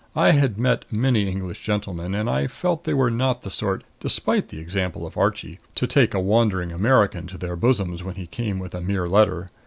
[0.15, 4.49] I had met many English gentlemen, and I felt they were not the sort despite
[4.49, 8.57] the example of Archie to take a wandering American to their bosoms when he came
[8.57, 9.51] with a mere letter.